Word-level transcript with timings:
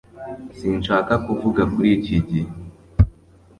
Sinshaka 0.57 1.13
kuvuga 1.25 1.61
kuri 1.73 1.89
iki 1.97 2.17
gihe 2.27 2.51